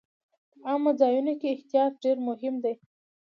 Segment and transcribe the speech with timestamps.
[0.51, 2.73] په عامو ځایونو کې احتیاط ډېر مهم دی.